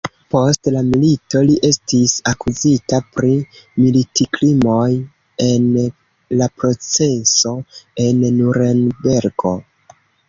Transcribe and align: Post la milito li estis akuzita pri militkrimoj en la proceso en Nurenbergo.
Post 0.33 0.67
la 0.75 0.79
milito 0.85 1.41
li 1.49 1.57
estis 1.67 2.15
akuzita 2.31 3.01
pri 3.17 3.29
militkrimoj 3.83 4.89
en 5.49 5.67
la 6.41 6.49
proceso 6.63 7.53
en 8.07 8.25
Nurenbergo. 8.41 9.55